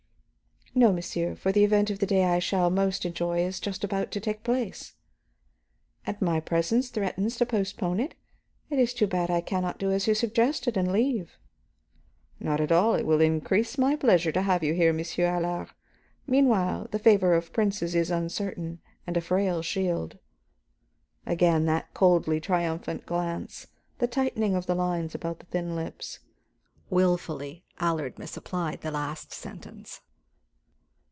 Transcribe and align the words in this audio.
"No, 0.73 0.93
monsieur; 0.93 1.35
for 1.35 1.51
the 1.51 1.65
event 1.65 1.89
of 1.89 1.99
the 1.99 2.05
day 2.05 2.23
I 2.23 2.39
shall 2.39 2.69
most 2.69 3.03
enjoy 3.03 3.41
is 3.43 3.59
just 3.59 3.83
about 3.83 4.09
to 4.11 4.21
take 4.21 4.41
place." 4.41 4.93
"And 6.05 6.19
my 6.21 6.39
presence 6.39 6.87
threatens 6.87 7.35
to 7.37 7.45
postpone 7.45 7.99
it? 7.99 8.15
It 8.69 8.79
is 8.79 8.93
too 8.93 9.05
bad 9.05 9.29
I 9.29 9.41
can 9.41 9.63
not 9.63 9.79
do 9.79 9.91
as 9.91 10.07
you 10.07 10.15
suggested, 10.15 10.77
and 10.77 10.89
leave." 10.93 11.33
"Not 12.39 12.61
at 12.61 12.71
all; 12.71 12.93
it 12.95 13.05
will 13.05 13.19
increase 13.19 13.77
my 13.77 13.97
pleasure 13.97 14.31
to 14.31 14.43
have 14.43 14.63
you 14.63 14.73
here, 14.73 14.93
Monsieur 14.93 15.25
Allard. 15.25 15.71
Meanwhile, 16.25 16.87
the 16.91 16.99
favor 16.99 17.33
of 17.33 17.51
princes 17.51 17.93
is 17.93 18.09
uncertain, 18.09 18.79
and 19.05 19.17
a 19.17 19.21
frail 19.21 19.61
shield." 19.61 20.19
Again 21.25 21.65
that 21.65 21.93
coldly 21.93 22.39
triumphant 22.39 23.05
glance, 23.05 23.67
the 23.99 24.07
tightening 24.07 24.55
of 24.55 24.67
the 24.67 24.75
lines 24.75 25.13
about 25.13 25.39
the 25.39 25.47
thin 25.47 25.75
lips. 25.75 26.19
Wilfully 26.89 27.65
Allard 27.77 28.17
misapplied 28.17 28.79
the 28.79 28.91
last 28.91 29.33
sentence. 29.33 29.99